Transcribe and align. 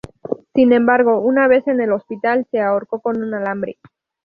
Sin 0.55 0.73
embargo, 0.73 1.19
una 1.19 1.47
vez 1.47 1.67
en 1.67 1.79
el 1.79 1.91
hospital 1.91 2.47
se 2.49 2.59
ahorcó 2.59 3.01
con 3.01 3.21
un 3.21 3.35
alambre. 3.35 3.77